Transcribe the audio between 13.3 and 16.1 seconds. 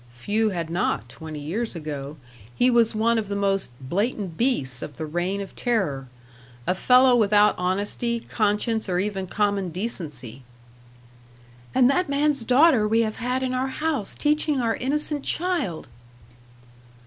in our house, teaching our innocent child!"